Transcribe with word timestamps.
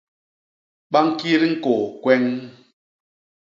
Ba 0.91 0.99
ñkit 1.07 1.41
ñkôô 1.51 1.81
kweñ. 2.01 2.23